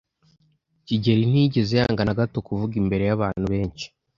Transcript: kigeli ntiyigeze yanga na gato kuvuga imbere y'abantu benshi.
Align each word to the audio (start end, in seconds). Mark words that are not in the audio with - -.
kigeli 0.85 1.23
ntiyigeze 1.29 1.73
yanga 1.81 2.01
na 2.05 2.17
gato 2.19 2.37
kuvuga 2.47 2.73
imbere 2.81 3.03
y'abantu 3.05 3.45
benshi. 3.53 3.85